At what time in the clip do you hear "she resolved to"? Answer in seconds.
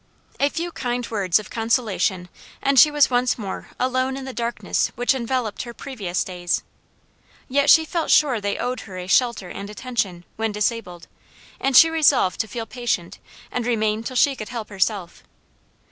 11.77-12.47